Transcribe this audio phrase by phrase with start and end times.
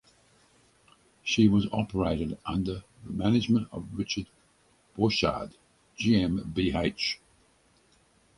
[1.23, 4.25] She was operated under the management of Richard
[4.97, 5.53] Borchard
[5.99, 7.17] GmbH.